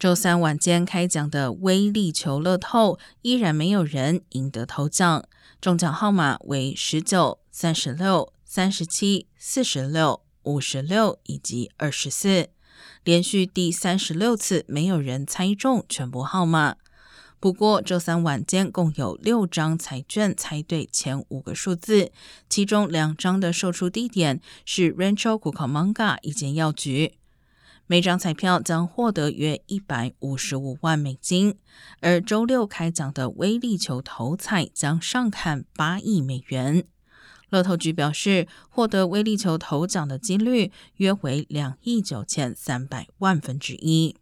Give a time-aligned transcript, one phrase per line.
[0.00, 5.22] 周三晚间开奖的威力球乐透依然没有人赢得头奖，
[5.60, 12.48] 中奖号码为十九、三十六、三十七、四十六、五十六以及二十四，
[13.04, 16.76] 连续第三十六次没有人猜中全部号码。
[17.38, 22.10] 不过，周三晚间共有六张彩券猜对前五个数字，
[22.48, 27.18] 其中两张的售出地点是 Rancho Cucamonga 一间药局。
[27.90, 31.56] 每张彩票将获得约一百五十五万美金，
[31.98, 36.84] 而周六开奖的微力球头彩将上看八亿美元。
[37.48, 44.14] 乐透局表示，获得微力球头奖的几率约为两亿九千三百万分之一。